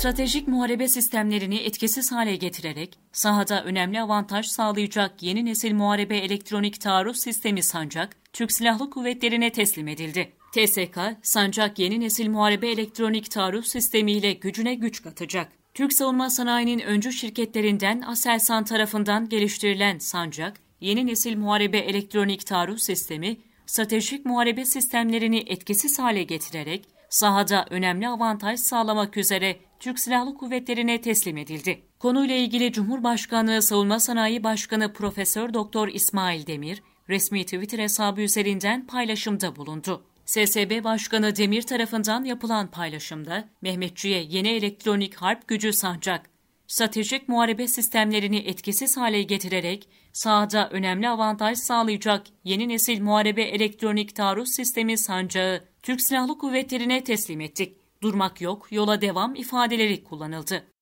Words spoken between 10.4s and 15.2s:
TSK, Sancak yeni nesil muharebe elektronik taarruz sistemiyle gücüne güç